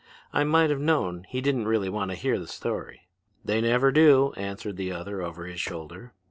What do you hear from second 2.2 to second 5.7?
the story." "They never do," answered the other over his